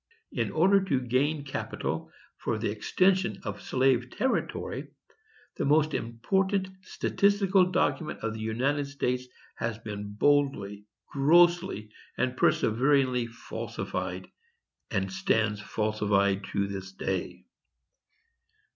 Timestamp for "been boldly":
9.77-10.87